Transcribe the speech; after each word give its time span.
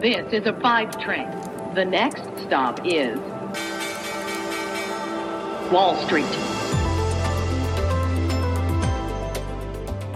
This 0.00 0.32
is 0.32 0.46
a 0.46 0.54
five 0.62 0.98
train. 0.98 1.28
The 1.74 1.84
next 1.84 2.22
stop 2.46 2.80
is 2.86 3.18
Wall 5.70 5.94
Street. 6.06 6.24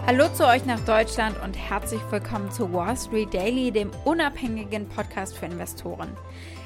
Hallo 0.06 0.32
zu 0.32 0.46
euch 0.48 0.64
nach 0.64 0.80
Deutschland 0.86 1.36
und 1.44 1.52
herzlich 1.52 2.00
willkommen 2.08 2.50
zu 2.50 2.72
Wall 2.72 2.96
Street 2.96 3.34
Daily, 3.34 3.70
dem 3.70 3.90
unabhängigen 4.06 4.88
Podcast 4.88 5.36
für 5.36 5.44
Investoren. 5.44 6.16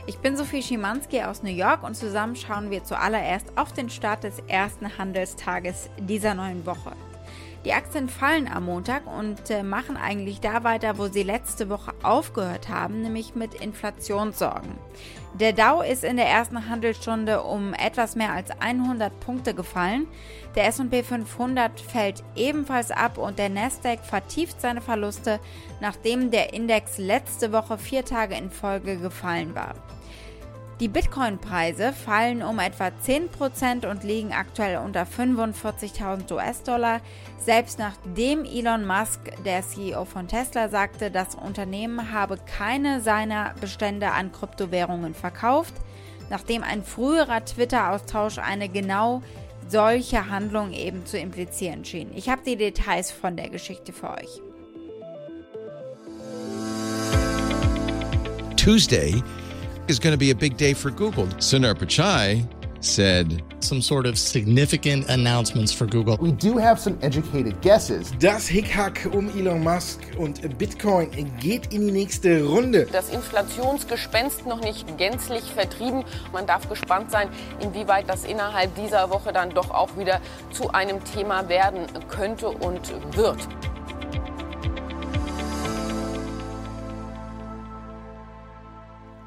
Ich 0.07 0.19
bin 0.19 0.37
Sophie 0.37 0.63
Schimanski 0.63 1.21
aus 1.23 1.43
New 1.43 1.51
York 1.51 1.83
und 1.83 1.97
zusammen 1.97 2.37
schauen 2.37 2.71
wir 2.71 2.85
zuallererst 2.85 3.49
auf 3.57 3.73
den 3.73 3.91
Start 3.91 4.23
des 4.23 4.39
ersten 4.47 4.97
Handelstages 4.97 5.91
dieser 5.99 6.35
neuen 6.35 6.65
Woche. 6.65 6.93
Die 7.69 7.75
Aktien 7.75 8.09
fallen 8.09 8.49
am 8.49 8.65
Montag 8.65 9.07
und 9.07 9.51
äh, 9.51 9.63
machen 9.63 9.99
eigentlich 9.99 10.41
da 10.41 10.65
weiter, 10.65 10.97
wo 10.97 11.09
sie 11.09 11.23
letzte 11.23 11.69
Woche 11.69 11.93
aufgehört 12.03 12.71
haben, 12.71 13.03
nämlich 13.03 13.35
mit 13.35 13.53
Inflationssorgen. 13.53 14.79
Der 15.35 15.53
Dow 15.53 15.83
ist 15.83 16.03
in 16.03 16.17
der 16.17 16.29
ersten 16.29 16.71
Handelsstunde 16.71 17.43
um 17.43 17.75
etwas 17.75 18.17
mehr 18.17 18.33
als 18.33 18.51
100 18.59 19.21
Punkte 19.21 19.53
gefallen. 19.53 20.07
Der 20.57 20.67
S&P 20.67 21.03
500 21.03 21.79
fällt 21.79 22.25
ebenfalls 22.35 22.91
ab 22.91 23.19
und 23.19 23.39
der 23.39 23.51
Nasdaq 23.51 24.03
vertieft 24.03 24.63
seine 24.63 24.81
Verluste, 24.81 25.39
nachdem 25.83 26.31
der 26.31 26.55
Index 26.55 26.97
letzte 26.97 27.53
Woche 27.53 27.77
vier 27.77 28.03
Tage 28.03 28.35
in 28.35 28.51
Folge 28.51 28.97
gefallen 28.97 29.55
war. 29.55 29.75
Die 30.81 30.87
Bitcoin-Preise 30.87 31.93
fallen 31.93 32.41
um 32.41 32.61
etwa 32.61 32.91
10% 33.05 33.91
und 33.91 34.05
liegen 34.05 34.33
aktuell 34.33 34.79
unter 34.79 35.03
45.000 35.03 36.33
US-Dollar, 36.33 37.01
selbst 37.37 37.81
nachdem 37.81 38.45
Elon 38.45 38.87
Musk, 38.87 39.19
der 39.45 39.67
CEO 39.67 40.05
von 40.05 40.29
Tesla, 40.29 40.69
sagte, 40.69 41.11
das 41.11 41.35
Unternehmen 41.35 42.13
habe 42.13 42.39
keine 42.59 43.01
seiner 43.01 43.55
Bestände 43.61 44.13
an 44.13 44.31
Kryptowährungen 44.31 45.15
verkauft, 45.15 45.75
nachdem 46.31 46.63
ein 46.63 46.85
früherer 46.85 47.45
Twitter-Austausch 47.45 48.39
eine 48.39 48.69
genau 48.69 49.21
solche 49.67 50.31
Handlung 50.31 50.73
eben 50.73 51.05
zu 51.07 51.19
implizieren 51.19 51.85
schien. 51.85 52.13
Ich 52.15 52.29
habe 52.29 52.43
die 52.47 52.57
Details 52.57 53.11
von 53.11 53.37
der 53.37 53.49
Geschichte 53.49 53.93
für 53.93 54.11
euch. 54.11 54.41
Tuesday 58.57 59.25
is 59.89 59.99
going 59.99 60.13
to 60.13 60.19
be 60.19 60.31
a 60.31 60.35
big 60.35 60.57
day 60.57 60.75
for 60.75 60.91
Google. 60.91 61.27
Sundar 61.39 61.75
Pichai 61.75 62.47
said 62.81 63.43
some 63.61 63.83
sort 63.83 64.07
of 64.07 64.19
significant 64.19 65.09
announcements 65.09 65.73
for 65.73 65.87
Google. 65.87 66.17
We 66.21 66.33
do 66.33 66.59
have 66.59 66.79
some 66.79 66.97
educated 67.03 67.61
guesses. 67.61 68.13
Das 68.21 68.47
Hickhack 68.47 69.13
um 69.13 69.29
Elon 69.37 69.63
Musk 69.65 70.01
und 70.17 70.59
Bitcoin 70.59 71.11
geht 71.41 71.73
in 71.73 71.87
die 71.87 71.93
nächste 71.93 72.45
Runde. 72.45 72.87
Das 72.93 73.11
Inflationsgespenst 73.11 74.47
noch 74.47 74.61
nicht 74.61 74.97
gänzlich 74.97 75.45
vertrieben. 75.45 76.05
Man 76.33 76.47
darf 76.47 76.69
gespannt 76.69 77.11
sein, 77.11 77.29
inwieweit 77.61 78.09
das 78.09 78.25
innerhalb 78.25 78.75
dieser 78.77 79.11
Woche 79.11 79.33
dann 79.33 79.51
doch 79.51 79.71
auch 79.71 79.97
wieder 79.97 80.21
zu 80.53 80.71
einem 80.71 81.03
Thema 81.05 81.49
werden 81.49 81.87
könnte 82.09 82.49
und 82.49 82.93
wird. 83.17 83.39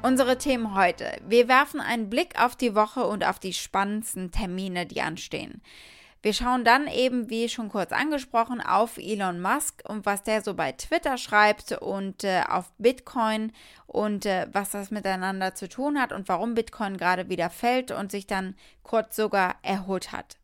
Unsere 0.04 0.36
Themen 0.36 0.74
heute. 0.74 1.16
Wir 1.28 1.46
werfen 1.46 1.80
einen 1.80 2.10
Blick 2.10 2.34
auf 2.42 2.56
die 2.56 2.74
Woche 2.74 3.06
und 3.06 3.22
auf 3.24 3.38
die 3.38 3.52
spannendsten 3.52 4.32
Termine, 4.32 4.84
die 4.84 5.00
anstehen. 5.00 5.62
Wir 6.22 6.32
schauen 6.32 6.64
dann 6.64 6.88
eben, 6.88 7.30
wie 7.30 7.48
schon 7.48 7.68
kurz 7.68 7.92
angesprochen, 7.92 8.60
auf 8.60 8.98
Elon 8.98 9.40
Musk 9.40 9.84
und 9.88 10.04
was 10.04 10.24
der 10.24 10.42
so 10.42 10.54
bei 10.54 10.72
Twitter 10.72 11.18
schreibt 11.18 11.70
und 11.80 12.24
äh, 12.24 12.42
auf 12.48 12.72
Bitcoin 12.78 13.52
und 13.86 14.26
äh, 14.26 14.48
was 14.50 14.70
das 14.70 14.90
miteinander 14.90 15.54
zu 15.54 15.68
tun 15.68 16.00
hat 16.00 16.12
und 16.12 16.28
warum 16.28 16.56
Bitcoin 16.56 16.96
gerade 16.96 17.28
wieder 17.28 17.48
fällt 17.48 17.92
und 17.92 18.10
sich 18.10 18.26
dann 18.26 18.56
kurz 18.82 19.14
sogar 19.14 19.54
erholt 19.62 20.10
hat. 20.10 20.36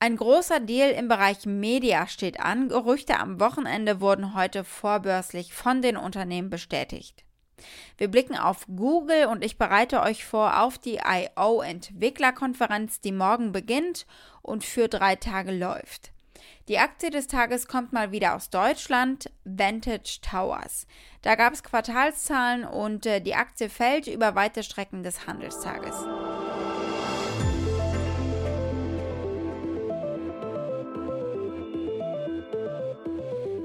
Ein 0.00 0.16
großer 0.16 0.60
Deal 0.60 0.90
im 0.90 1.08
Bereich 1.08 1.44
Media 1.44 2.06
steht 2.06 2.40
an. 2.40 2.70
Gerüchte 2.70 3.18
am 3.20 3.40
Wochenende 3.40 4.00
wurden 4.00 4.34
heute 4.34 4.64
vorbörslich 4.64 5.52
von 5.52 5.82
den 5.82 5.98
Unternehmen 5.98 6.48
bestätigt. 6.48 7.24
Wir 7.98 8.08
blicken 8.08 8.36
auf 8.36 8.66
Google 8.66 9.26
und 9.26 9.44
ich 9.44 9.58
bereite 9.58 10.02
euch 10.02 10.24
vor 10.24 10.62
auf 10.62 10.78
die 10.78 10.96
I.O. 10.96 11.60
Entwicklerkonferenz, 11.60 13.00
die 13.00 13.12
morgen 13.12 13.52
beginnt 13.52 14.06
und 14.42 14.64
für 14.64 14.88
drei 14.88 15.16
Tage 15.16 15.52
läuft. 15.52 16.12
Die 16.68 16.78
Aktie 16.78 17.10
des 17.10 17.26
Tages 17.26 17.68
kommt 17.68 17.92
mal 17.92 18.10
wieder 18.10 18.34
aus 18.34 18.48
Deutschland, 18.48 19.30
Vantage 19.44 20.20
Towers. 20.22 20.86
Da 21.20 21.34
gab 21.34 21.52
es 21.52 21.62
Quartalszahlen 21.62 22.64
und 22.64 23.04
äh, 23.04 23.20
die 23.20 23.34
Aktie 23.34 23.68
fällt 23.68 24.06
über 24.06 24.34
weite 24.34 24.62
Strecken 24.62 25.02
des 25.02 25.26
Handelstages. 25.26 25.94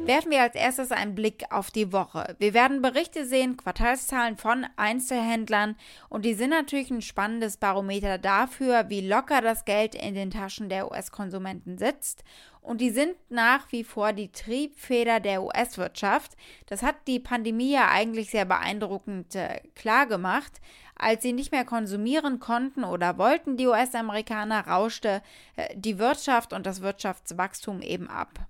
Werfen 0.09 0.31
wir 0.31 0.41
als 0.41 0.55
erstes 0.55 0.91
einen 0.91 1.13
Blick 1.13 1.43
auf 1.51 1.69
die 1.69 1.93
Woche. 1.93 2.35
Wir 2.39 2.55
werden 2.55 2.81
Berichte 2.81 3.27
sehen, 3.27 3.57
Quartalszahlen 3.57 4.37
von 4.37 4.65
Einzelhändlern 4.75 5.75
und 6.09 6.25
die 6.25 6.33
sind 6.33 6.49
natürlich 6.49 6.89
ein 6.89 7.03
spannendes 7.03 7.57
Barometer 7.57 8.17
dafür, 8.17 8.89
wie 8.89 9.07
locker 9.07 9.41
das 9.41 9.65
Geld 9.65 9.93
in 9.93 10.15
den 10.15 10.31
Taschen 10.31 10.67
der 10.67 10.89
US-Konsumenten 10.89 11.77
sitzt. 11.77 12.23
Und 12.59 12.81
die 12.81 12.89
sind 12.89 13.17
nach 13.29 13.71
wie 13.71 13.83
vor 13.83 14.11
die 14.11 14.31
Triebfeder 14.31 15.19
der 15.19 15.43
US-Wirtschaft. 15.43 16.35
Das 16.65 16.81
hat 16.81 16.95
die 17.05 17.19
Pandemie 17.19 17.73
ja 17.73 17.89
eigentlich 17.91 18.31
sehr 18.31 18.45
beeindruckend 18.45 19.35
äh, 19.35 19.61
klar 19.75 20.07
gemacht. 20.07 20.59
Als 20.95 21.21
sie 21.21 21.33
nicht 21.33 21.51
mehr 21.51 21.65
konsumieren 21.65 22.39
konnten 22.39 22.83
oder 22.83 23.19
wollten, 23.19 23.57
die 23.57 23.67
US-Amerikaner, 23.67 24.65
rauschte 24.65 25.21
äh, 25.55 25.75
die 25.75 25.99
Wirtschaft 25.99 26.51
und 26.51 26.65
das 26.65 26.81
Wirtschaftswachstum 26.81 27.83
eben 27.83 28.09
ab. 28.09 28.49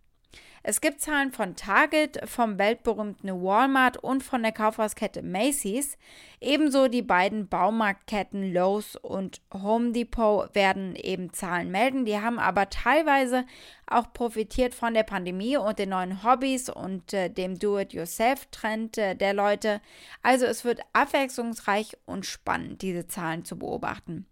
Es 0.61 0.81
gibt 0.81 0.99
Zahlen 0.99 1.31
von 1.31 1.55
Target, 1.55 2.19
vom 2.25 2.57
weltberühmten 2.57 3.29
Walmart 3.41 3.97
und 3.97 4.23
von 4.23 4.43
der 4.43 4.51
Kaufhauskette 4.51 5.23
Macy's. 5.23 5.97
Ebenso 6.41 6.87
die 6.87 7.01
beiden 7.01 7.47
Baumarktketten 7.47 8.53
Lowe's 8.53 8.95
und 8.97 9.41
Home 9.53 9.93
Depot 9.93 10.53
werden 10.53 10.95
eben 10.95 11.31
Zahlen 11.31 11.71
melden. 11.71 12.05
Die 12.05 12.19
haben 12.19 12.39
aber 12.39 12.69
teilweise 12.69 13.45
auch 13.87 14.11
profitiert 14.13 14.75
von 14.75 14.93
der 14.93 15.03
Pandemie 15.03 15.57
und 15.57 15.79
den 15.79 15.89
neuen 15.89 16.23
Hobbys 16.23 16.69
und 16.69 17.13
äh, 17.13 17.29
dem 17.29 17.57
Do-it-yourself-Trend 17.57 18.97
äh, 18.97 19.15
der 19.15 19.33
Leute. 19.33 19.81
Also 20.21 20.45
es 20.45 20.65
wird 20.65 20.81
abwechslungsreich 20.93 21.97
und 22.05 22.25
spannend, 22.25 22.81
diese 22.81 23.07
Zahlen 23.07 23.45
zu 23.45 23.57
beobachten. 23.57 24.25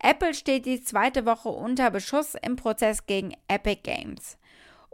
Apple 0.00 0.32
steht 0.34 0.64
die 0.66 0.80
zweite 0.80 1.26
Woche 1.26 1.48
unter 1.48 1.90
Beschuss 1.90 2.36
im 2.36 2.54
Prozess 2.54 3.06
gegen 3.06 3.34
Epic 3.48 3.80
Games. 3.82 4.38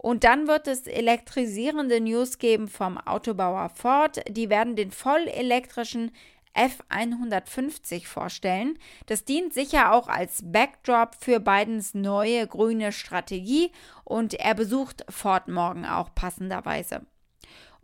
Und 0.04 0.22
dann 0.22 0.48
wird 0.48 0.68
es 0.68 0.86
elektrisierende 0.86 1.98
News 1.98 2.36
geben 2.36 2.68
vom 2.68 2.98
Autobauer 2.98 3.70
Ford. 3.70 4.20
Die 4.28 4.50
werden 4.50 4.76
den 4.76 4.90
vollelektrischen 4.90 6.10
F150 6.54 8.06
vorstellen. 8.06 8.78
Das 9.06 9.24
dient 9.24 9.54
sicher 9.54 9.94
auch 9.94 10.08
als 10.08 10.42
Backdrop 10.44 11.14
für 11.18 11.40
Bidens 11.40 11.94
neue 11.94 12.46
grüne 12.46 12.92
Strategie 12.92 13.72
und 14.04 14.34
er 14.34 14.54
besucht 14.54 15.06
Ford 15.08 15.48
morgen 15.48 15.86
auch 15.86 16.14
passenderweise. 16.14 17.06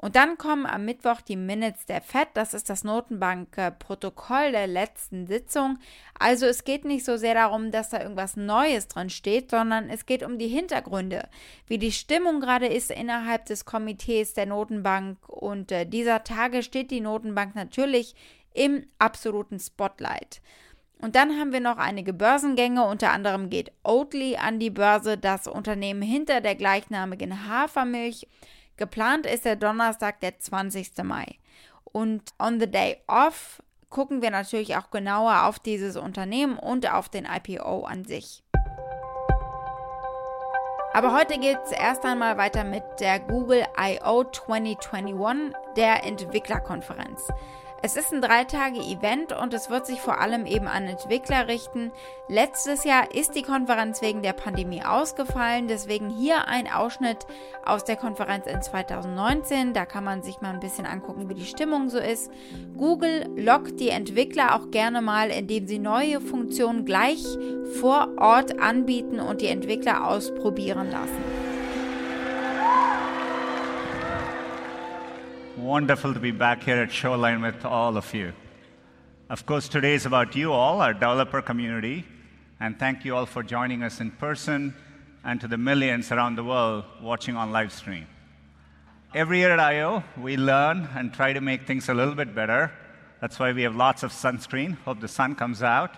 Und 0.03 0.17
dann 0.17 0.39
kommen 0.39 0.65
am 0.65 0.87
Mittwoch 0.87 1.21
die 1.21 1.37
Minutes 1.37 1.85
der 1.85 2.01
FED, 2.01 2.29
das 2.33 2.55
ist 2.55 2.71
das 2.71 2.85
Notenbankprotokoll 2.85 4.51
der 4.51 4.67
letzten 4.67 5.27
Sitzung. 5.27 5.79
Also 6.19 6.47
es 6.47 6.65
geht 6.65 6.87
nicht 6.87 7.05
so 7.05 7.19
sehr 7.19 7.35
darum, 7.35 7.71
dass 7.71 7.91
da 7.91 8.01
irgendwas 8.01 8.35
Neues 8.35 8.89
drin 8.89 9.11
steht, 9.11 9.51
sondern 9.51 9.91
es 9.91 10.07
geht 10.07 10.23
um 10.23 10.39
die 10.39 10.49
Hintergründe, 10.49 11.29
wie 11.67 11.77
die 11.77 11.93
Stimmung 11.93 12.41
gerade 12.41 12.67
ist 12.67 12.91
innerhalb 12.91 13.45
des 13.45 13.67
Komitees 13.67 14.33
der 14.33 14.47
Notenbank. 14.47 15.19
Und 15.29 15.71
äh, 15.71 15.85
dieser 15.85 16.25
Tage 16.25 16.63
steht 16.63 16.91
die 16.91 17.03
Notenbank 17.03 17.55
natürlich 17.55 18.15
im 18.55 18.87
absoluten 18.99 19.59
Spotlight. 19.59 20.41
Und 21.03 21.15
dann 21.15 21.39
haben 21.39 21.53
wir 21.53 21.61
noch 21.61 21.77
einige 21.77 22.15
Börsengänge. 22.15 22.87
Unter 22.87 23.11
anderem 23.13 23.51
geht 23.51 23.73
Oatly 23.83 24.37
an 24.37 24.59
die 24.59 24.71
Börse, 24.71 25.19
das 25.19 25.47
Unternehmen 25.47 26.01
hinter 26.01 26.41
der 26.41 26.55
gleichnamigen 26.55 27.49
Hafermilch. 27.49 28.27
Geplant 28.81 29.27
ist 29.27 29.45
der 29.45 29.57
Donnerstag, 29.57 30.21
der 30.21 30.39
20. 30.39 31.05
Mai. 31.05 31.37
Und 31.85 32.23
on 32.39 32.59
the 32.59 32.67
day 32.67 32.97
off 33.07 33.63
gucken 33.91 34.23
wir 34.23 34.31
natürlich 34.31 34.75
auch 34.79 34.91
genauer 34.91 35.45
auf 35.45 35.59
dieses 35.59 35.99
Unternehmen 35.99 36.59
und 36.59 36.91
auf 36.91 37.11
den 37.11 37.27
IPO 37.27 37.85
an 37.85 38.07
sich. 38.07 38.43
Aber 40.95 41.13
heute 41.13 41.39
geht 41.39 41.59
es 41.63 41.73
erst 41.73 42.07
einmal 42.07 42.39
weiter 42.39 42.65
mit 42.65 42.83
der 43.01 43.21
Google 43.21 43.67
I.O. 43.79 44.25
2021, 44.25 45.55
der 45.77 46.03
Entwicklerkonferenz. 46.03 47.29
Es 47.83 47.97
ist 47.97 48.13
ein 48.13 48.21
drei 48.21 48.45
Tage 48.45 48.79
Event 48.79 49.33
und 49.33 49.55
es 49.55 49.71
wird 49.71 49.87
sich 49.87 50.03
vor 50.03 50.21
allem 50.21 50.45
eben 50.45 50.67
an 50.67 50.85
Entwickler 50.85 51.49
richten. 51.49 51.91
Letztes 52.29 52.85
Jahr 52.85 53.15
ist 53.15 53.35
die 53.35 53.43
Konferenz 53.43 54.03
wegen 54.03 54.21
der 54.21 54.35
Pandemie 54.35 54.83
ausgefallen, 54.83 55.67
deswegen 55.67 56.11
hier 56.11 56.47
ein 56.47 56.71
Ausschnitt 56.71 57.27
aus 57.65 57.85
der 57.85 57.97
Konferenz 57.97 58.47
in 58.47 58.61
2019. 58.61 59.73
Da 59.73 59.87
kann 59.87 60.05
man 60.05 60.23
sich 60.23 60.43
mal 60.43 60.53
ein 60.53 60.61
bisschen 60.61 60.85
angucken, 60.85 61.31
wie 61.31 61.35
die 61.35 61.47
Stimmung 61.47 61.89
so 61.89 61.99
ist. 61.99 62.31
Google 62.77 63.27
lockt 63.35 63.81
die 63.81 63.89
Entwickler 63.89 64.57
auch 64.57 64.71
gerne 64.71 65.01
mal, 65.01 65.31
indem 65.31 65.67
sie 65.67 65.79
neue 65.79 66.21
Funktionen 66.21 66.85
gleich 66.85 67.25
vor 67.81 68.09
Ort 68.19 68.61
anbieten 68.61 69.21
und 69.21 69.41
die 69.41 69.47
Entwickler 69.47 70.07
ausprobieren 70.07 70.91
lassen. 70.91 71.40
Wonderful 75.61 76.15
to 76.15 76.21
be 76.21 76.31
back 76.31 76.63
here 76.63 76.79
at 76.79 76.91
Shoreline 76.91 77.43
with 77.43 77.67
all 77.67 77.99
of 77.99 78.15
you. 78.15 78.33
Of 79.29 79.45
course, 79.45 79.69
today 79.69 79.93
is 79.93 80.07
about 80.07 80.35
you 80.35 80.53
all, 80.53 80.81
our 80.81 80.95
developer 80.95 81.43
community, 81.43 82.07
and 82.59 82.79
thank 82.79 83.05
you 83.05 83.15
all 83.15 83.27
for 83.27 83.43
joining 83.43 83.83
us 83.83 84.01
in 84.01 84.11
person 84.11 84.75
and 85.23 85.39
to 85.43 85.47
the 85.47 85.59
millions 85.59 86.11
around 86.13 86.37
the 86.37 86.45
world 86.45 86.85
watching 87.03 87.37
on 87.37 87.53
live 87.53 87.75
stream. 87.75 88.07
Every 89.15 89.41
year 89.41 89.53
at 89.53 89.61
I.O., 89.61 90.03
we 90.17 90.39
learn 90.39 90.89
and 90.95 91.13
try 91.13 91.35
to 91.35 91.43
make 91.43 91.67
things 91.67 91.91
a 91.91 91.95
little 91.95 92.15
bit 92.15 92.35
better. 92.35 92.73
That's 93.21 93.39
why 93.39 93.53
we 93.53 93.63
have 93.65 93.77
lots 93.77 94.03
of 94.03 94.13
sunscreen. 94.13 94.79
Hope 94.87 95.01
the 95.01 95.09
sun 95.09 95.35
comes 95.35 95.63
out. 95.63 95.95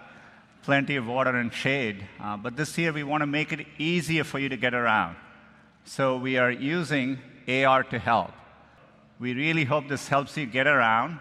Plenty 0.65 0.97
of 0.97 1.07
water 1.07 1.37
and 1.37 1.55
shade. 1.55 2.05
Uh, 2.21 2.37
but 2.37 2.57
this 2.57 2.77
year, 2.77 2.93
we 2.93 3.05
want 3.05 3.23
to 3.23 3.29
make 3.29 3.53
it 3.53 3.65
easier 3.79 4.25
for 4.25 4.41
you 4.41 4.49
to 4.49 4.57
get 4.57 4.75
around. 4.75 5.15
So 5.85 6.17
we 6.17 6.37
are 6.37 6.51
using 6.51 7.21
AR 7.47 7.85
to 7.85 8.01
help. 8.01 8.33
We 9.23 9.35
really 9.35 9.65
hope 9.65 9.87
this 9.87 10.09
helps 10.09 10.37
you 10.37 10.47
get 10.47 10.67
around 10.67 11.21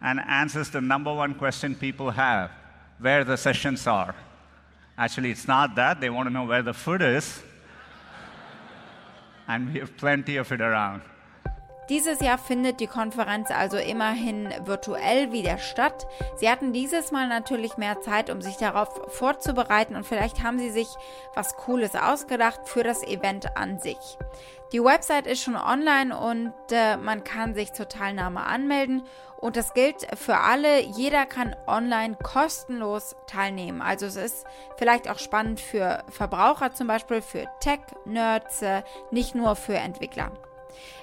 and 0.00 0.18
answers 0.20 0.70
the 0.70 0.80
number 0.80 1.12
one 1.12 1.34
question 1.34 1.74
people 1.74 2.10
have 2.12 2.50
where 2.98 3.24
the 3.24 3.36
sessions 3.36 3.86
are. 3.86 4.14
Actually, 4.96 5.32
it's 5.32 5.46
not 5.46 5.74
that. 5.74 6.00
They 6.00 6.08
want 6.08 6.28
to 6.28 6.32
know 6.32 6.44
where 6.44 6.62
the 6.62 6.72
food 6.72 7.02
is. 7.02 7.42
and 9.48 9.70
we 9.70 9.80
have 9.80 9.94
plenty 9.98 10.38
of 10.38 10.50
it 10.50 10.62
around. 10.62 11.02
Dieses 11.88 12.18
Jahr 12.20 12.36
findet 12.36 12.80
die 12.80 12.88
Konferenz 12.88 13.50
also 13.52 13.76
immerhin 13.76 14.52
virtuell 14.64 15.30
wieder 15.30 15.58
statt. 15.58 16.08
Sie 16.34 16.50
hatten 16.50 16.72
dieses 16.72 17.12
Mal 17.12 17.28
natürlich 17.28 17.76
mehr 17.76 18.00
Zeit, 18.00 18.28
um 18.28 18.42
sich 18.42 18.56
darauf 18.56 18.88
vorzubereiten 19.08 19.94
und 19.94 20.04
vielleicht 20.04 20.42
haben 20.42 20.58
sie 20.58 20.70
sich 20.70 20.88
was 21.34 21.56
Cooles 21.56 21.94
ausgedacht 21.94 22.60
für 22.64 22.82
das 22.82 23.04
Event 23.04 23.56
an 23.56 23.78
sich. 23.78 24.18
Die 24.72 24.82
Website 24.82 25.28
ist 25.28 25.42
schon 25.42 25.54
online 25.54 26.18
und 26.18 26.52
äh, 26.72 26.96
man 26.96 27.22
kann 27.22 27.54
sich 27.54 27.72
zur 27.72 27.88
Teilnahme 27.88 28.40
anmelden 28.40 29.04
und 29.36 29.54
das 29.54 29.72
gilt 29.72 30.08
für 30.18 30.38
alle. 30.38 30.80
Jeder 30.80 31.24
kann 31.24 31.54
online 31.68 32.16
kostenlos 32.20 33.14
teilnehmen. 33.28 33.80
Also 33.80 34.06
es 34.06 34.16
ist 34.16 34.44
vielleicht 34.76 35.08
auch 35.08 35.20
spannend 35.20 35.60
für 35.60 36.02
Verbraucher 36.08 36.74
zum 36.74 36.88
Beispiel, 36.88 37.22
für 37.22 37.46
Tech-Nerds, 37.60 38.62
äh, 38.62 38.82
nicht 39.12 39.36
nur 39.36 39.54
für 39.54 39.76
Entwickler. 39.76 40.32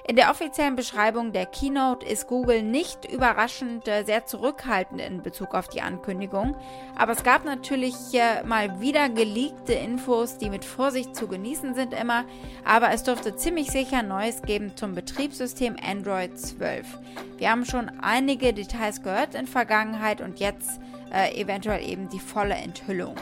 In 0.06 0.16
der 0.16 0.30
offiziellen 0.30 0.76
Beschreibung 0.76 1.32
der 1.32 1.46
Keynote 1.46 2.06
ist 2.06 2.26
Google 2.26 2.62
nicht 2.62 3.10
überraschend 3.10 3.88
äh, 3.88 4.04
sehr 4.04 4.26
zurückhaltend 4.26 5.00
in 5.00 5.22
Bezug 5.22 5.54
auf 5.54 5.68
die 5.68 5.80
Ankündigung, 5.80 6.56
aber 6.96 7.12
es 7.12 7.22
gab 7.22 7.44
natürlich 7.44 7.94
mal 8.44 8.80
wieder 8.80 9.08
geleakte 9.08 9.72
Infos, 9.72 10.38
die 10.38 10.50
mit 10.50 10.64
Vorsicht 10.64 11.16
zu 11.16 11.26
genießen 11.26 11.74
sind 11.74 11.94
immer, 11.94 12.24
aber 12.64 12.90
es 12.90 13.02
dürfte 13.02 13.36
ziemlich 13.36 13.70
sicher 13.70 14.02
Neues 14.02 14.42
geben 14.42 14.76
zum 14.76 14.94
Betriebssystem 14.94 15.76
Android 15.82 16.38
12. 16.38 16.86
Wir 17.38 17.50
haben 17.50 17.64
schon 17.64 17.90
einige 18.00 18.52
Details 18.52 19.02
gehört 19.02 19.34
in 19.34 19.46
Vergangenheit 19.46 20.20
und 20.20 20.40
jetzt 20.40 20.80
äh, 21.12 21.40
eventuell 21.40 21.88
eben 21.88 22.08
die 22.08 22.20
volle 22.20 22.54
Enthüllung. 22.54 23.14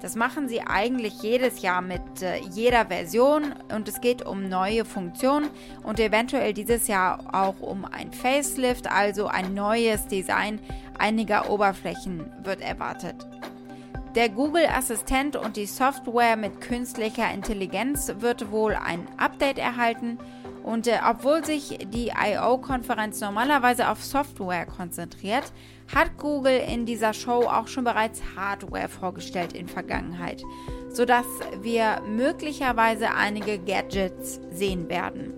Das 0.00 0.16
machen 0.16 0.48
sie 0.48 0.62
eigentlich 0.62 1.22
jedes 1.22 1.60
Jahr 1.60 1.82
mit 1.82 2.22
äh, 2.22 2.38
jeder 2.50 2.86
Version 2.86 3.54
und 3.74 3.86
es 3.86 4.00
geht 4.00 4.24
um 4.24 4.48
neue 4.48 4.84
Funktionen 4.84 5.48
und 5.82 6.00
eventuell 6.00 6.54
dieses 6.54 6.88
Jahr 6.88 7.22
auch 7.32 7.60
um 7.60 7.84
ein 7.84 8.12
Facelift, 8.12 8.90
also 8.90 9.26
ein 9.26 9.52
neues 9.54 10.06
Design 10.06 10.58
einiger 10.98 11.50
Oberflächen 11.50 12.24
wird 12.42 12.62
erwartet. 12.62 13.16
Der 14.14 14.28
Google 14.28 14.66
Assistent 14.66 15.36
und 15.36 15.56
die 15.56 15.66
Software 15.66 16.36
mit 16.36 16.60
künstlicher 16.60 17.32
Intelligenz 17.32 18.12
wird 18.18 18.50
wohl 18.50 18.74
ein 18.74 19.06
Update 19.18 19.58
erhalten 19.58 20.18
und 20.62 20.86
äh, 20.86 20.98
obwohl 21.08 21.44
sich 21.44 21.78
die 21.92 22.08
I.O.-Konferenz 22.08 23.20
normalerweise 23.20 23.88
auf 23.88 24.04
Software 24.04 24.66
konzentriert, 24.66 25.52
hat 25.94 26.16
Google 26.18 26.60
in 26.60 26.86
dieser 26.86 27.12
Show 27.12 27.42
auch 27.42 27.68
schon 27.68 27.84
bereits 27.84 28.22
Hardware 28.36 28.88
vorgestellt 28.88 29.52
in 29.52 29.68
Vergangenheit, 29.68 30.42
sodass 30.90 31.26
wir 31.62 32.00
möglicherweise 32.06 33.14
einige 33.14 33.58
Gadgets 33.58 34.40
sehen 34.52 34.88
werden. 34.88 35.34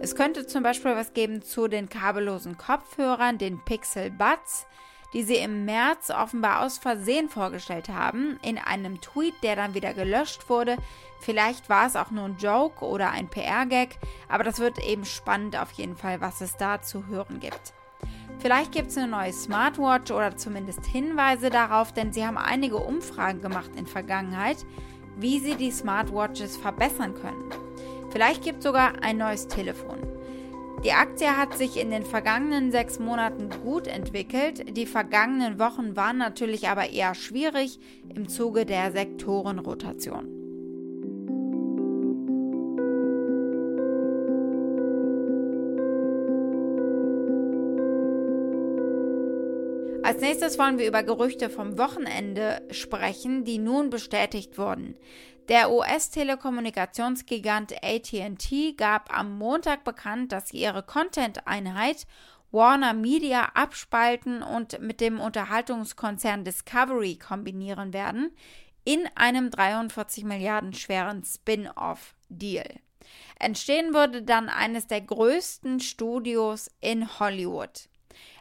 Es 0.00 0.14
könnte 0.14 0.46
zum 0.46 0.62
Beispiel 0.62 0.96
was 0.96 1.12
geben 1.12 1.42
zu 1.42 1.68
den 1.68 1.88
kabellosen 1.88 2.56
Kopfhörern, 2.56 3.36
den 3.38 3.62
Pixel 3.64 4.10
Buds, 4.10 4.66
die 5.12 5.22
sie 5.22 5.36
im 5.36 5.64
März 5.64 6.10
offenbar 6.10 6.64
aus 6.64 6.78
Versehen 6.78 7.28
vorgestellt 7.28 7.88
haben, 7.88 8.38
in 8.42 8.58
einem 8.58 9.00
Tweet, 9.00 9.34
der 9.42 9.56
dann 9.56 9.74
wieder 9.74 9.94
gelöscht 9.94 10.48
wurde. 10.48 10.76
Vielleicht 11.20 11.68
war 11.68 11.86
es 11.86 11.96
auch 11.96 12.10
nur 12.10 12.24
ein 12.24 12.36
Joke 12.38 12.84
oder 12.84 13.10
ein 13.10 13.28
PR-Gag, 13.28 13.98
aber 14.28 14.44
das 14.44 14.58
wird 14.58 14.78
eben 14.78 15.04
spannend 15.04 15.56
auf 15.56 15.72
jeden 15.72 15.96
Fall, 15.96 16.20
was 16.20 16.40
es 16.40 16.56
da 16.56 16.80
zu 16.80 17.06
hören 17.06 17.40
gibt. 17.40 17.72
Vielleicht 18.38 18.72
gibt 18.72 18.88
es 18.88 18.96
eine 18.96 19.08
neue 19.08 19.32
Smartwatch 19.32 20.10
oder 20.10 20.36
zumindest 20.36 20.86
Hinweise 20.86 21.50
darauf, 21.50 21.92
denn 21.92 22.12
sie 22.12 22.24
haben 22.24 22.38
einige 22.38 22.78
Umfragen 22.78 23.42
gemacht 23.42 23.70
in 23.76 23.86
Vergangenheit, 23.86 24.64
wie 25.16 25.40
sie 25.40 25.56
die 25.56 25.70
Smartwatches 25.70 26.56
verbessern 26.56 27.14
können. 27.14 27.50
Vielleicht 28.10 28.42
gibt 28.42 28.58
es 28.58 28.64
sogar 28.64 28.94
ein 29.02 29.18
neues 29.18 29.46
Telefon. 29.46 29.98
Die 30.82 30.92
Aktie 30.92 31.36
hat 31.36 31.58
sich 31.58 31.78
in 31.78 31.90
den 31.90 32.04
vergangenen 32.04 32.72
sechs 32.72 32.98
Monaten 32.98 33.50
gut 33.62 33.86
entwickelt. 33.86 34.76
Die 34.78 34.86
vergangenen 34.86 35.58
Wochen 35.58 35.94
waren 35.94 36.16
natürlich 36.16 36.68
aber 36.68 36.88
eher 36.88 37.14
schwierig 37.14 37.78
im 38.14 38.28
Zuge 38.28 38.64
der 38.64 38.90
Sektorenrotation. 38.90 40.39
Als 50.10 50.22
nächstes 50.22 50.58
wollen 50.58 50.78
wir 50.78 50.88
über 50.88 51.04
Gerüchte 51.04 51.48
vom 51.48 51.78
Wochenende 51.78 52.66
sprechen, 52.72 53.44
die 53.44 53.58
nun 53.58 53.90
bestätigt 53.90 54.58
wurden. 54.58 54.96
Der 55.48 55.70
US-Telekommunikationsgigant 55.70 57.74
ATT 57.80 58.76
gab 58.76 59.16
am 59.16 59.38
Montag 59.38 59.84
bekannt, 59.84 60.32
dass 60.32 60.48
sie 60.48 60.56
ihre 60.56 60.82
Content-Einheit 60.82 62.08
Warner 62.50 62.92
Media 62.92 63.50
abspalten 63.54 64.42
und 64.42 64.80
mit 64.80 65.00
dem 65.00 65.20
Unterhaltungskonzern 65.20 66.42
Discovery 66.42 67.14
kombinieren 67.14 67.92
werden 67.92 68.32
in 68.82 69.08
einem 69.14 69.52
43 69.52 70.24
Milliarden 70.24 70.72
schweren 70.72 71.22
Spin-off-Deal. 71.22 72.80
Entstehen 73.38 73.94
würde 73.94 74.22
dann 74.22 74.48
eines 74.48 74.88
der 74.88 75.02
größten 75.02 75.78
Studios 75.78 76.68
in 76.80 77.20
Hollywood. 77.20 77.89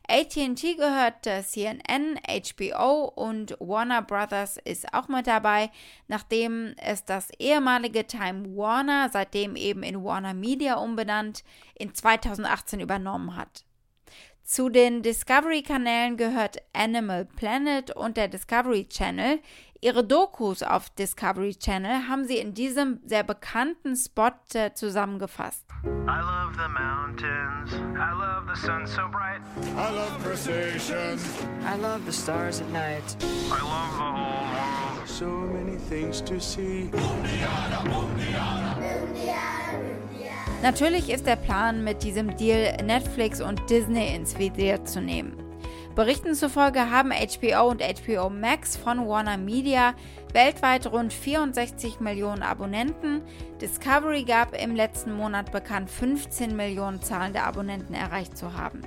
ATT 0.07 0.77
gehört 0.77 1.25
CNN, 1.25 2.19
HBO 2.25 3.05
und 3.15 3.55
Warner 3.59 4.01
Brothers 4.01 4.57
ist 4.57 4.91
auch 4.93 5.07
mit 5.07 5.27
dabei, 5.27 5.69
nachdem 6.07 6.73
es 6.77 7.05
das 7.05 7.29
ehemalige 7.37 8.07
Time 8.07 8.55
Warner, 8.55 9.09
seitdem 9.09 9.55
eben 9.55 9.83
in 9.83 10.03
Warner 10.03 10.33
Media 10.33 10.75
umbenannt, 10.75 11.43
in 11.75 11.93
2018 11.93 12.79
übernommen 12.79 13.35
hat. 13.35 13.65
Zu 14.49 14.69
den 14.69 15.03
Discovery-Kanälen 15.03 16.17
gehört 16.17 16.57
Animal 16.73 17.25
Planet 17.25 17.95
und 17.95 18.17
der 18.17 18.27
Discovery 18.27 18.89
Channel. 18.89 19.39
Ihre 19.81 20.03
Dokus 20.03 20.61
auf 20.61 20.89
Discovery 20.89 21.55
Channel 21.55 22.09
haben 22.09 22.25
sie 22.25 22.37
in 22.37 22.53
diesem 22.53 22.99
sehr 23.05 23.23
bekannten 23.23 23.95
Spot 23.95 24.33
äh, 24.53 24.73
zusammengefasst. 24.73 25.65
I 25.85 26.19
love 26.19 26.53
the 26.55 26.67
mountains. 26.67 27.71
I 27.95 28.11
love 28.11 28.45
the 28.53 28.59
sun 28.59 28.85
so 28.85 29.07
bright. 29.09 29.39
I 29.77 29.89
love 29.95 30.21
crustaceans. 30.21 31.21
I 31.65 31.79
love 31.81 32.01
the 32.05 32.11
stars 32.11 32.59
at 32.59 32.69
night. 32.73 33.15
I 33.23 33.61
love 33.61 33.95
the 33.95 34.03
whole 34.03 34.43
world. 34.51 35.07
So 35.07 35.25
many 35.25 35.77
things 35.89 36.21
to 36.23 36.41
see. 36.41 36.89
Mundiana, 36.91 37.81
Mundiana. 37.85 38.75
Mundiana. 38.75 39.39
Natürlich 40.61 41.09
ist 41.09 41.25
der 41.25 41.37
Plan, 41.37 41.85
mit 41.85 42.03
diesem 42.03 42.35
Deal 42.35 42.83
Netflix 42.83 43.39
und 43.39 43.61
Disney 43.69 44.13
ins 44.13 44.37
Visier 44.37 44.83
zu 44.83 44.99
nehmen. 44.99 45.48
Berichten 45.95 46.35
zufolge 46.35 46.91
haben 46.91 47.11
HBO 47.11 47.69
und 47.69 47.81
HBO 47.81 48.29
Max 48.29 48.77
von 48.77 49.07
Warner 49.07 49.37
Media 49.37 49.95
weltweit 50.33 50.87
rund 50.91 51.11
64 51.11 51.99
Millionen 51.99 52.43
Abonnenten. 52.43 53.21
Discovery 53.59 54.23
gab 54.23 54.55
im 54.55 54.75
letzten 54.75 55.13
Monat 55.13 55.51
bekannt, 55.51 55.89
15 55.89 56.55
Millionen 56.55 57.01
zahlende 57.01 57.43
Abonnenten 57.43 57.95
erreicht 57.95 58.37
zu 58.37 58.53
haben. 58.53 58.81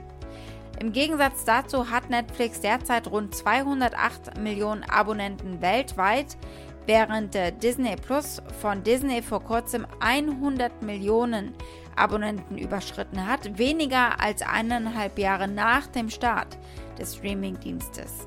Im 0.81 0.93
Gegensatz 0.93 1.45
dazu 1.45 1.91
hat 1.91 2.09
Netflix 2.09 2.61
derzeit 2.61 3.11
rund 3.11 3.35
208 3.35 4.39
Millionen 4.39 4.85
Abonnenten 4.85 5.61
weltweit, 5.61 6.37
während 6.87 7.35
Disney 7.63 7.97
Plus 7.97 8.43
von 8.61 8.83
Disney 8.83 9.23
vor 9.23 9.43
kurzem 9.43 9.87
100 10.01 10.83
Millionen 10.83 11.55
Abonnenten 11.97 12.59
überschritten 12.59 13.27
hat, 13.27 13.59
weniger 13.59 14.21
als 14.21 14.43
eineinhalb 14.43 15.19
Jahre 15.19 15.49
nach 15.49 15.87
dem 15.87 16.11
Start 16.11 16.59
des 16.99 17.17
Streamingdienstes. 17.17 18.27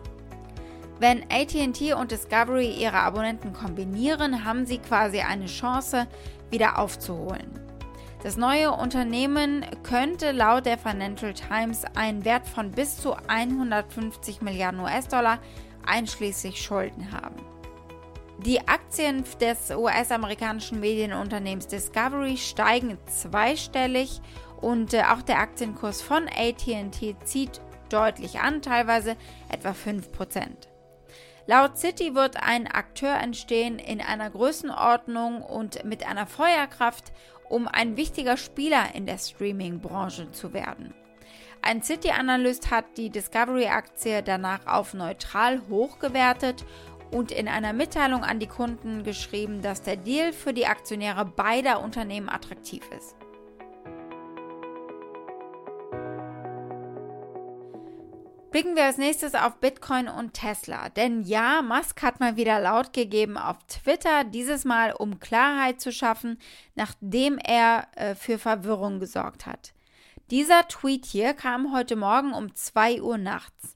Wenn 0.99 1.23
ATT 1.29 1.93
und 1.99 2.11
Discovery 2.11 2.71
ihre 2.71 2.99
Abonnenten 2.99 3.51
kombinieren, 3.51 4.45
haben 4.45 4.65
sie 4.65 4.77
quasi 4.77 5.19
eine 5.19 5.47
Chance, 5.47 6.07
wieder 6.49 6.79
aufzuholen. 6.79 7.59
Das 8.23 8.37
neue 8.37 8.71
Unternehmen 8.71 9.65
könnte 9.83 10.31
laut 10.31 10.65
der 10.65 10.77
Financial 10.77 11.33
Times 11.33 11.83
einen 11.95 12.23
Wert 12.23 12.47
von 12.47 12.71
bis 12.71 12.97
zu 12.97 13.15
150 13.27 14.41
Milliarden 14.41 14.79
US-Dollar 14.79 15.39
einschließlich 15.85 16.61
Schulden 16.61 17.11
haben. 17.11 17.35
Die 18.39 18.67
Aktien 18.67 19.23
des 19.39 19.71
US-amerikanischen 19.71 20.81
Medienunternehmens 20.81 21.67
Discovery 21.67 22.35
steigen 22.35 22.97
zweistellig 23.07 24.19
und 24.59 24.93
äh, 24.93 25.03
auch 25.03 25.21
der 25.21 25.39
Aktienkurs 25.39 26.01
von 26.01 26.27
ATT 26.27 27.15
zieht 27.23 27.61
deutlich 27.89 28.39
an, 28.39 28.61
teilweise 28.61 29.15
etwa 29.49 29.69
5%. 29.69 30.47
Laut 31.47 31.77
City 31.77 32.13
wird 32.13 32.37
ein 32.43 32.67
Akteur 32.67 33.15
entstehen 33.15 33.79
in 33.79 34.01
einer 34.01 34.29
Größenordnung 34.29 35.41
und 35.41 35.85
mit 35.85 36.05
einer 36.05 36.27
Feuerkraft, 36.27 37.13
um 37.47 37.67
ein 37.67 37.95
wichtiger 37.95 38.35
Spieler 38.35 38.95
in 38.95 39.05
der 39.05 39.17
Streaming-Branche 39.17 40.31
zu 40.31 40.53
werden. 40.53 40.93
Ein 41.61 41.81
City-Analyst 41.81 42.69
hat 42.69 42.85
die 42.97 43.09
Discovery-Aktie 43.09 44.21
danach 44.21 44.67
auf 44.67 44.93
neutral 44.93 45.61
hochgewertet 45.69 46.65
und 47.11 47.31
in 47.31 47.47
einer 47.47 47.73
Mitteilung 47.73 48.23
an 48.23 48.39
die 48.39 48.47
Kunden 48.47 49.03
geschrieben, 49.03 49.61
dass 49.61 49.81
der 49.81 49.97
Deal 49.97 50.33
für 50.33 50.53
die 50.53 50.67
Aktionäre 50.67 51.25
beider 51.25 51.81
Unternehmen 51.81 52.29
attraktiv 52.29 52.83
ist. 52.95 53.15
Blicken 58.55 58.77
wir 58.77 58.85
als 58.85 58.97
nächstes 58.97 59.35
auf 59.35 59.57
Bitcoin 59.57 60.07
und 60.07 60.33
Tesla. 60.33 60.87
Denn 60.87 61.23
ja, 61.23 61.61
Musk 61.61 62.01
hat 62.01 62.21
mal 62.21 62.37
wieder 62.37 62.61
laut 62.61 62.93
gegeben 62.93 63.37
auf 63.37 63.57
Twitter, 63.67 64.23
dieses 64.23 64.63
Mal 64.63 64.93
um 64.93 65.19
Klarheit 65.19 65.81
zu 65.81 65.91
schaffen, 65.91 66.39
nachdem 66.73 67.37
er 67.37 67.89
äh, 67.95 68.15
für 68.15 68.39
Verwirrung 68.39 69.01
gesorgt 69.01 69.45
hat. 69.45 69.73
Dieser 70.31 70.69
Tweet 70.69 71.05
hier 71.05 71.33
kam 71.33 71.73
heute 71.73 71.97
Morgen 71.97 72.31
um 72.31 72.55
2 72.55 73.01
Uhr 73.01 73.17
nachts. 73.17 73.74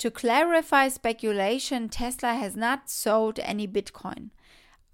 To 0.00 0.10
clarify 0.10 0.88
speculation, 0.88 1.90
Tesla 1.90 2.32
has 2.32 2.56
not 2.56 2.88
sold 2.88 3.38
any 3.38 3.66
Bitcoin. 3.66 4.30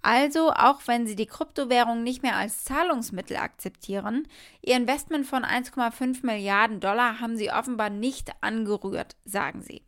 Also, 0.01 0.51
auch 0.51 0.81
wenn 0.85 1.07
sie 1.07 1.15
die 1.15 1.27
Kryptowährung 1.27 2.03
nicht 2.03 2.23
mehr 2.23 2.35
als 2.35 2.65
Zahlungsmittel 2.65 3.37
akzeptieren, 3.37 4.27
ihr 4.61 4.75
Investment 4.75 5.25
von 5.25 5.45
1,5 5.45 6.25
Milliarden 6.25 6.81
Dollar 6.81 7.21
haben 7.21 7.37
sie 7.37 7.49
offenbar 7.49 7.89
nicht 7.89 8.33
angerührt, 8.41 9.15
sagen 9.23 9.61
sie. 9.61 9.81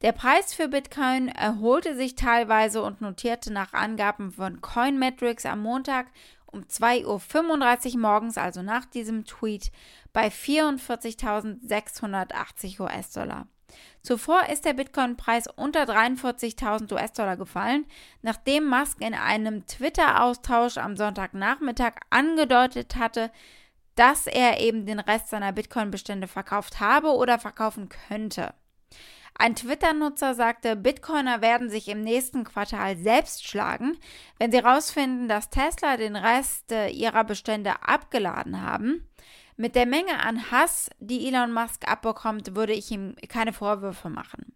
Der 0.00 0.12
Preis 0.12 0.54
für 0.54 0.68
Bitcoin 0.68 1.28
erholte 1.28 1.94
sich 1.94 2.14
teilweise 2.14 2.82
und 2.82 3.02
notierte 3.02 3.52
nach 3.52 3.74
Angaben 3.74 4.32
von 4.32 4.62
Coinmetrics 4.62 5.44
am 5.44 5.60
Montag 5.60 6.06
um 6.46 6.62
2.35 6.62 7.92
Uhr 7.92 8.00
morgens, 8.00 8.38
also 8.38 8.62
nach 8.62 8.86
diesem 8.86 9.26
Tweet, 9.26 9.70
bei 10.14 10.28
44.680 10.28 12.80
US-Dollar. 12.80 13.48
Zuvor 14.02 14.48
ist 14.50 14.64
der 14.64 14.74
Bitcoin-Preis 14.74 15.48
unter 15.56 15.82
43.000 15.82 16.92
US-Dollar 16.92 17.36
gefallen, 17.36 17.86
nachdem 18.22 18.68
Musk 18.68 19.00
in 19.00 19.14
einem 19.14 19.66
Twitter-Austausch 19.66 20.78
am 20.78 20.96
Sonntagnachmittag 20.96 21.94
angedeutet 22.10 22.96
hatte, 22.96 23.32
dass 23.96 24.26
er 24.26 24.60
eben 24.60 24.86
den 24.86 25.00
Rest 25.00 25.28
seiner 25.28 25.52
Bitcoin-Bestände 25.52 26.28
verkauft 26.28 26.80
habe 26.80 27.14
oder 27.16 27.38
verkaufen 27.38 27.88
könnte. 27.88 28.54
Ein 29.38 29.54
Twitter-Nutzer 29.54 30.34
sagte, 30.34 30.76
Bitcoiner 30.76 31.42
werden 31.42 31.68
sich 31.68 31.88
im 31.88 32.00
nächsten 32.00 32.44
Quartal 32.44 32.96
selbst 32.96 33.46
schlagen, 33.46 33.98
wenn 34.38 34.50
sie 34.50 34.62
herausfinden, 34.62 35.28
dass 35.28 35.50
Tesla 35.50 35.96
den 35.98 36.16
Rest 36.16 36.72
äh, 36.72 36.88
ihrer 36.88 37.24
Bestände 37.24 37.82
abgeladen 37.82 38.62
haben. 38.62 39.06
Mit 39.56 39.74
der 39.74 39.86
Menge 39.86 40.22
an 40.22 40.50
Hass, 40.50 40.90
die 40.98 41.26
Elon 41.26 41.52
Musk 41.52 41.88
abbekommt, 41.88 42.54
würde 42.54 42.74
ich 42.74 42.90
ihm 42.90 43.16
keine 43.28 43.52
Vorwürfe 43.54 44.10
machen. 44.10 44.54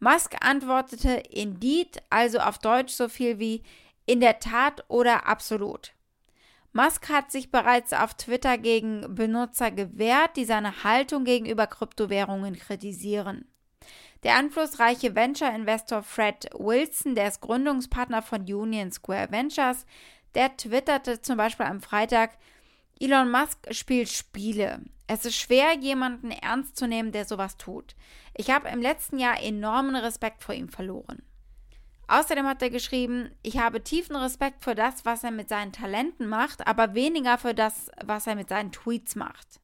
Musk 0.00 0.34
antwortete 0.44 1.10
indeed, 1.30 2.02
also 2.10 2.38
auf 2.38 2.58
Deutsch 2.58 2.92
so 2.92 3.08
viel 3.08 3.38
wie 3.38 3.62
in 4.06 4.20
der 4.20 4.40
Tat 4.40 4.84
oder 4.88 5.26
absolut. 5.26 5.92
Musk 6.72 7.08
hat 7.08 7.30
sich 7.30 7.50
bereits 7.50 7.92
auf 7.92 8.14
Twitter 8.14 8.58
gegen 8.58 9.14
Benutzer 9.14 9.70
gewehrt, 9.70 10.36
die 10.36 10.44
seine 10.44 10.84
Haltung 10.84 11.24
gegenüber 11.24 11.66
Kryptowährungen 11.66 12.56
kritisieren. 12.58 13.46
Der 14.24 14.36
einflussreiche 14.36 15.14
Venture-Investor 15.14 16.02
Fred 16.02 16.48
Wilson, 16.54 17.14
der 17.14 17.28
ist 17.28 17.40
Gründungspartner 17.40 18.22
von 18.22 18.42
Union 18.42 18.90
Square 18.90 19.30
Ventures, 19.30 19.86
der 20.34 20.56
twitterte 20.56 21.22
zum 21.22 21.36
Beispiel 21.36 21.66
am 21.66 21.80
Freitag, 21.80 22.36
Elon 23.00 23.30
Musk 23.30 23.58
spielt 23.72 24.08
Spiele. 24.08 24.80
Es 25.06 25.24
ist 25.24 25.36
schwer, 25.36 25.74
jemanden 25.74 26.30
ernst 26.30 26.76
zu 26.76 26.86
nehmen, 26.86 27.12
der 27.12 27.24
sowas 27.24 27.56
tut. 27.56 27.94
Ich 28.34 28.50
habe 28.50 28.68
im 28.68 28.82
letzten 28.82 29.18
Jahr 29.18 29.40
enormen 29.40 29.96
Respekt 29.96 30.42
vor 30.42 30.54
ihm 30.54 30.68
verloren. 30.68 31.22
Außerdem 32.08 32.46
hat 32.46 32.62
er 32.62 32.70
geschrieben, 32.70 33.30
ich 33.42 33.58
habe 33.58 33.84
tiefen 33.84 34.16
Respekt 34.16 34.64
für 34.64 34.74
das, 34.74 35.04
was 35.04 35.22
er 35.22 35.30
mit 35.30 35.48
seinen 35.48 35.72
Talenten 35.72 36.26
macht, 36.26 36.66
aber 36.66 36.94
weniger 36.94 37.38
für 37.38 37.54
das, 37.54 37.90
was 38.04 38.26
er 38.26 38.34
mit 38.34 38.48
seinen 38.48 38.72
Tweets 38.72 39.14
macht. 39.14 39.60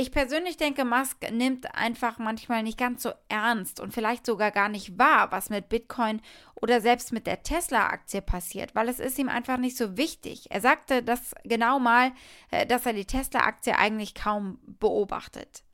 Ich 0.00 0.12
persönlich 0.12 0.56
denke, 0.56 0.86
Musk 0.86 1.30
nimmt 1.30 1.74
einfach 1.74 2.16
manchmal 2.16 2.62
nicht 2.62 2.78
ganz 2.78 3.02
so 3.02 3.12
ernst 3.28 3.80
und 3.80 3.92
vielleicht 3.92 4.24
sogar 4.24 4.50
gar 4.50 4.70
nicht 4.70 4.98
wahr, 4.98 5.30
was 5.30 5.50
mit 5.50 5.68
Bitcoin 5.68 6.22
oder 6.54 6.80
selbst 6.80 7.12
mit 7.12 7.26
der 7.26 7.42
Tesla-Aktie 7.42 8.22
passiert, 8.22 8.74
weil 8.74 8.88
es 8.88 8.98
ist 8.98 9.18
ihm 9.18 9.28
einfach 9.28 9.58
nicht 9.58 9.76
so 9.76 9.98
wichtig. 9.98 10.50
Er 10.50 10.62
sagte 10.62 11.02
das 11.02 11.34
genau 11.44 11.78
mal, 11.78 12.12
äh, 12.50 12.64
dass 12.64 12.86
er 12.86 12.94
die 12.94 13.04
Tesla-Aktie 13.04 13.76
eigentlich 13.76 14.14
kaum 14.14 14.58
beobachtet. 14.64 15.64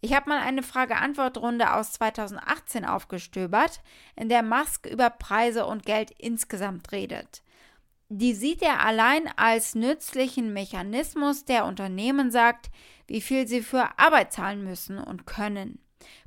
Ich 0.00 0.14
habe 0.14 0.30
mal 0.30 0.40
eine 0.40 0.62
Frage-Antwort-Runde 0.62 1.74
aus 1.74 1.92
2018 1.92 2.86
aufgestöbert, 2.86 3.82
in 4.16 4.30
der 4.30 4.42
Musk 4.42 4.86
über 4.86 5.10
Preise 5.10 5.66
und 5.66 5.84
Geld 5.84 6.12
insgesamt 6.12 6.92
redet. 6.92 7.42
Die 8.12 8.34
sieht 8.34 8.60
er 8.60 8.84
allein 8.84 9.30
als 9.36 9.76
nützlichen 9.76 10.52
Mechanismus, 10.52 11.44
der 11.44 11.64
Unternehmen 11.64 12.32
sagt, 12.32 12.68
wie 13.06 13.20
viel 13.20 13.46
sie 13.46 13.62
für 13.62 13.98
Arbeit 13.98 14.32
zahlen 14.32 14.64
müssen 14.64 14.98
und 14.98 15.26
können. 15.26 15.78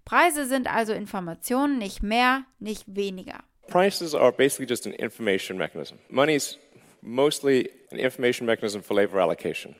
Preise 0.06 0.46
sind 0.46 0.74
also 0.74 0.94
Informationen, 0.94 1.78
nicht 1.78 2.02
mehr, 2.02 2.46
nicht 2.60 2.86
weniger. 2.88 3.44
Prices 3.68 4.16
are 4.16 4.32
basically 4.32 4.66
just 4.66 4.88
an 4.88 4.94
information 4.94 5.58
mechanism. 5.58 5.96
Money 6.10 6.36
is 6.36 6.58
mostly 7.02 7.70
an 7.92 8.00
information 8.00 8.46
mechanism 8.46 8.82
for 8.82 8.96
labor 8.96 9.20
allocation. 9.20 9.76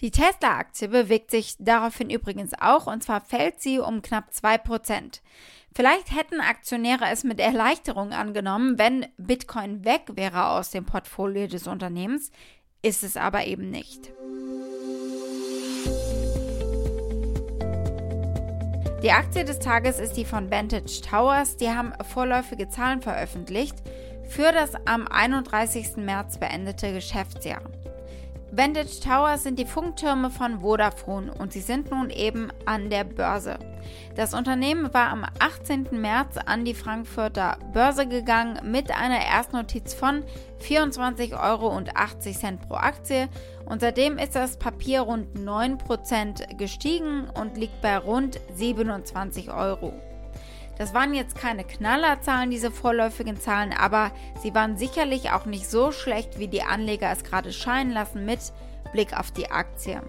Die 0.00 0.10
Tesla-Aktie 0.10 0.88
bewegt 0.88 1.30
sich 1.30 1.56
daraufhin 1.58 2.10
übrigens 2.10 2.52
auch, 2.60 2.86
und 2.86 3.02
zwar 3.02 3.20
fällt 3.20 3.60
sie 3.60 3.78
um 3.78 4.02
knapp 4.02 4.30
2%. 4.30 5.20
Vielleicht 5.74 6.16
hätten 6.16 6.40
Aktionäre 6.40 7.04
es 7.12 7.24
mit 7.24 7.40
Erleichterung 7.40 8.12
angenommen, 8.12 8.78
wenn 8.78 9.06
Bitcoin 9.16 9.84
weg 9.84 10.02
wäre 10.14 10.48
aus 10.50 10.70
dem 10.70 10.84
Portfolio 10.84 11.46
des 11.46 11.66
Unternehmens 11.66 12.30
ist 12.82 13.02
es 13.02 13.16
aber 13.16 13.46
eben 13.46 13.70
nicht. 13.70 14.12
Die 19.02 19.12
Aktie 19.12 19.44
des 19.44 19.60
Tages 19.60 20.00
ist 20.00 20.14
die 20.14 20.24
von 20.24 20.50
Vantage 20.50 21.00
Towers. 21.08 21.56
Die 21.56 21.68
haben 21.68 21.92
vorläufige 22.04 22.68
Zahlen 22.68 23.00
veröffentlicht 23.00 23.76
für 24.28 24.52
das 24.52 24.74
am 24.84 25.08
31. 25.08 25.96
März 25.96 26.38
beendete 26.38 26.92
Geschäftsjahr. 26.92 27.62
Vantage 28.50 29.00
Towers 29.00 29.42
sind 29.42 29.58
die 29.58 29.66
Funktürme 29.66 30.30
von 30.30 30.60
Vodafone 30.60 31.32
und 31.34 31.52
sie 31.52 31.60
sind 31.60 31.90
nun 31.90 32.08
eben 32.08 32.48
an 32.64 32.88
der 32.88 33.04
Börse. 33.04 33.58
Das 34.16 34.32
Unternehmen 34.32 34.92
war 34.94 35.10
am 35.10 35.24
18. 35.38 35.88
März 35.92 36.38
an 36.46 36.64
die 36.64 36.74
Frankfurter 36.74 37.58
Börse 37.74 38.06
gegangen 38.06 38.58
mit 38.70 38.90
einer 38.90 39.20
Erstnotiz 39.24 39.92
von 39.92 40.24
24,80 40.62 41.42
Euro 41.42 41.82
pro 42.66 42.74
Aktie 42.74 43.28
und 43.66 43.80
seitdem 43.82 44.16
ist 44.16 44.34
das 44.34 44.56
Papier 44.56 45.02
rund 45.02 45.36
9% 45.36 46.56
gestiegen 46.56 47.28
und 47.28 47.58
liegt 47.58 47.82
bei 47.82 47.98
rund 47.98 48.40
27 48.54 49.52
Euro. 49.52 49.92
Das 50.78 50.94
waren 50.94 51.12
jetzt 51.12 51.36
keine 51.36 51.64
Knallerzahlen, 51.64 52.50
diese 52.50 52.70
vorläufigen 52.70 53.38
Zahlen, 53.40 53.74
aber 53.76 54.12
sie 54.40 54.54
waren 54.54 54.76
sicherlich 54.76 55.32
auch 55.32 55.44
nicht 55.44 55.68
so 55.68 55.90
schlecht, 55.90 56.38
wie 56.38 56.48
die 56.48 56.62
Anleger 56.62 57.10
es 57.10 57.24
gerade 57.24 57.52
scheinen 57.52 57.90
lassen 57.90 58.24
mit 58.24 58.38
Blick 58.92 59.18
auf 59.18 59.32
die 59.32 59.50
Aktie. 59.50 60.00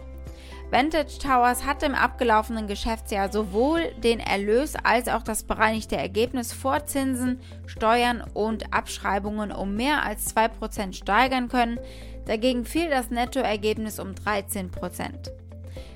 Vantage 0.71 1.17
Towers 1.17 1.65
hat 1.65 1.81
im 1.81 1.95
abgelaufenen 1.95 2.67
Geschäftsjahr 2.67 3.31
sowohl 3.31 3.91
den 4.03 4.19
Erlös 4.19 4.75
als 4.75 5.07
auch 5.07 5.23
das 5.23 5.41
bereinigte 5.41 5.97
Ergebnis 5.97 6.53
vor 6.53 6.85
Zinsen, 6.85 7.39
Steuern 7.65 8.23
und 8.35 8.71
Abschreibungen 8.71 9.51
um 9.51 9.75
mehr 9.75 10.03
als 10.03 10.35
2% 10.35 10.93
steigern 10.93 11.49
können. 11.49 11.79
Dagegen 12.27 12.65
fiel 12.65 12.87
das 12.87 13.09
Nettoergebnis 13.09 13.99
um 13.99 14.09
13%. 14.09 14.69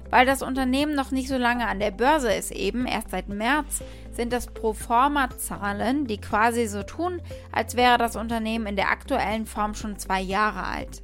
Weil 0.10 0.25
das 0.25 0.42
Unternehmen 0.42 0.96
noch 0.96 1.12
nicht 1.12 1.27
so 1.27 1.38
lange 1.38 1.68
an 1.68 1.80
der 1.80 1.92
Börse 1.92 2.34
ist, 2.34 2.51
eben 2.51 2.88
erst 2.88 3.12
seit 3.12 3.30
März, 3.30 3.84
sind 4.15 4.34
das 4.34 4.48
Proforma-Zahlen, 4.48 6.05
die 6.08 6.20
quasi 6.20 6.67
so 6.67 6.84
tun, 6.84 7.22
als 7.51 7.75
wäre 7.75 7.98
das 7.98 8.15
Unternehmen 8.15 8.67
in 8.67 8.75
der 8.75 8.89
aktuellen 8.89 9.46
Form 9.46 9.75
schon 9.75 9.98
zwei 9.98 10.22
Jahre 10.22 10.63
alt. 10.63 11.03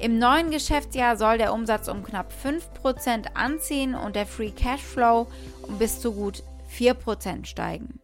Im 0.00 0.18
neuen 0.18 0.50
Geschäftsjahr 0.50 1.16
soll 1.16 1.38
der 1.38 1.52
Umsatz 1.52 1.88
um 1.88 2.02
knapp 2.02 2.32
5% 2.32 3.34
anziehen 3.34 3.94
und 3.94 4.16
der 4.16 4.26
Free 4.26 4.50
Cashflow 4.50 5.26
um 5.62 5.78
bis 5.78 6.00
zu 6.00 6.12
gut 6.12 6.42
4% 6.74 7.44
steigen. 7.44 8.00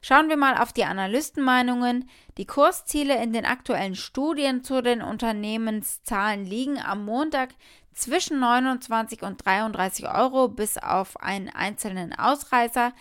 Schauen 0.00 0.28
wir 0.28 0.36
mal 0.36 0.56
auf 0.56 0.72
die 0.72 0.84
Analystenmeinungen. 0.84 2.08
Die 2.38 2.46
Kursziele 2.46 3.20
in 3.22 3.32
den 3.32 3.44
aktuellen 3.44 3.96
Studien 3.96 4.62
zu 4.62 4.80
den 4.80 5.02
Unternehmenszahlen 5.02 6.46
liegen 6.46 6.78
am 6.78 7.04
Montag 7.04 7.50
zwischen 7.92 8.38
29 8.38 9.22
und 9.22 9.44
33 9.44 10.08
Euro 10.08 10.48
bis 10.48 10.78
auf 10.78 11.20
einen 11.20 11.48
einzelnen 11.48 12.12
Ausreißer. 12.12 12.92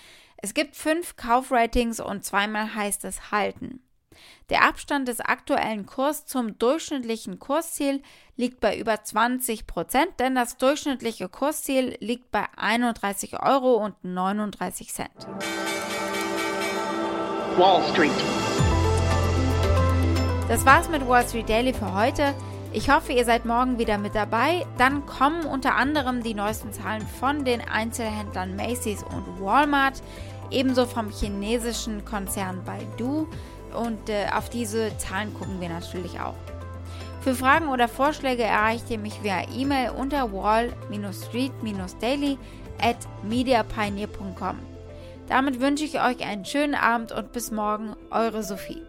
Es 0.45 0.53
gibt 0.53 0.75
fünf 0.75 1.15
Kaufratings 1.15 1.99
und 1.99 2.23
zweimal 2.23 2.75
heißt 2.75 3.03
es 3.05 3.31
halten. 3.31 3.79
Der 4.51 4.63
Abstand 4.63 5.07
des 5.07 5.19
aktuellen 5.19 5.87
Kurs 5.87 6.27
zum 6.27 6.59
durchschnittlichen 6.59 7.39
Kursziel 7.39 8.03
liegt 8.35 8.59
bei 8.59 8.77
über 8.77 9.03
20 9.03 9.65
Prozent, 9.65 10.11
denn 10.19 10.35
das 10.35 10.57
durchschnittliche 10.57 11.29
Kursziel 11.29 11.97
liegt 11.99 12.29
bei 12.29 12.45
31 12.57 13.41
Euro 13.41 13.83
und 13.83 13.95
39 14.03 14.93
Cent. 14.93 15.27
Wall 17.57 17.81
Street. 17.91 18.11
Das 20.47 20.63
war's 20.63 20.89
mit 20.89 21.07
Wall 21.07 21.27
Street 21.27 21.49
Daily 21.49 21.73
für 21.73 21.91
heute. 21.95 22.35
Ich 22.75 22.89
hoffe, 22.89 23.13
ihr 23.13 23.23
seid 23.23 23.45
morgen 23.45 23.79
wieder 23.79 23.97
mit 23.97 24.15
dabei. 24.15 24.65
Dann 24.77 25.05
kommen 25.05 25.45
unter 25.45 25.75
anderem 25.75 26.23
die 26.23 26.33
neuesten 26.33 26.73
Zahlen 26.73 27.07
von 27.21 27.45
den 27.45 27.61
Einzelhändlern 27.61 28.57
Macy's 28.57 29.01
und 29.01 29.41
Walmart, 29.41 30.03
ebenso 30.51 30.85
vom 30.85 31.09
chinesischen 31.09 32.05
Konzern 32.05 32.63
Baidu 32.63 33.27
und 33.73 34.09
äh, 34.09 34.27
auf 34.35 34.49
diese 34.49 34.95
Zahlen 34.97 35.33
gucken 35.33 35.59
wir 35.59 35.69
natürlich 35.69 36.19
auch. 36.19 36.35
Für 37.21 37.33
Fragen 37.33 37.69
oder 37.69 37.87
Vorschläge 37.87 38.43
erreicht 38.43 38.91
ihr 38.91 38.99
mich 38.99 39.23
via 39.23 39.49
E-Mail 39.51 39.89
unter 39.91 40.31
wall-street-daily 40.31 42.37
at 42.79 42.97
mediapioneer.com. 43.23 44.59
Damit 45.27 45.59
wünsche 45.59 45.85
ich 45.85 45.99
euch 45.99 46.23
einen 46.23 46.45
schönen 46.45 46.75
Abend 46.75 47.11
und 47.11 47.31
bis 47.31 47.49
morgen, 47.49 47.95
eure 48.11 48.43
Sophie. 48.43 48.83